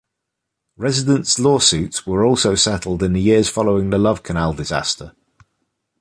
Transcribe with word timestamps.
Residents' 0.77 1.37
lawsuits 1.37 2.07
were 2.07 2.25
also 2.25 2.55
settled 2.55 3.03
in 3.03 3.13
the 3.13 3.21
years 3.21 3.49
following 3.49 3.91
the 3.91 3.99
Love 3.99 4.23
Canal 4.23 4.51
disaster. 4.51 5.13